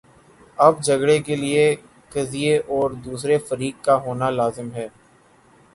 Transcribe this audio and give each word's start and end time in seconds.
اب 0.57 0.81
جھگڑے 0.83 1.17
کے 1.19 1.35
لیے 1.35 1.63
قضیے 2.09 2.57
اور 2.69 2.91
دوسرے 3.05 3.37
فریق 3.39 3.83
کا 3.85 3.95
ہونا 3.95 4.29
لازم 4.29 4.71
ہے۔ 4.73 4.87